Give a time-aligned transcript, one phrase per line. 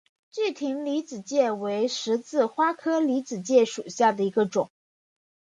[0.31, 4.71] 具葶离子芥为十字花科离子芥属下的一个种。